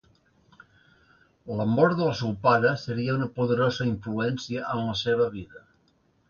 La 1.59 1.67
mort 1.73 1.93
del 1.99 2.09
seu 2.21 2.31
pare 2.47 2.71
seria 2.85 3.19
una 3.19 3.27
poderosa 3.37 3.87
influència 3.91 4.65
en 4.79 4.83
la 4.89 4.97
seva 5.05 5.29
vida. 5.37 5.65